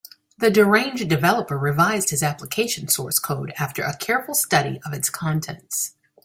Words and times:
The 0.39 0.49
deranged 0.49 1.07
developer 1.09 1.59
revised 1.59 2.09
his 2.09 2.23
application 2.23 2.87
source 2.87 3.19
code 3.19 3.53
after 3.59 3.83
a 3.83 3.95
careful 3.95 4.33
study 4.33 4.81
of 4.83 4.93
its 4.93 5.11
contents. 5.11 5.93